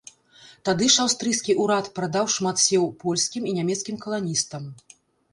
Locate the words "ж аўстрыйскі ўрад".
0.93-1.89